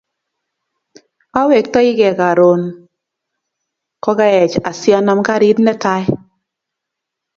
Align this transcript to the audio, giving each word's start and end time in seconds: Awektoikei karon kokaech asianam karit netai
Awektoikei 1.41 2.13
karon 2.21 2.61
kokaech 4.03 4.55
asianam 4.69 5.19
karit 5.27 5.57
netai 5.65 6.03